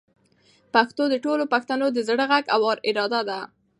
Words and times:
پښتو 0.73 1.03
د 1.09 1.15
ټولو 1.25 1.43
پښتنو 1.53 1.85
د 1.91 1.97
زړه 2.09 2.23
غږ 2.31 2.45
او 2.55 2.59
اراده 2.89 3.21
ده. 3.29 3.39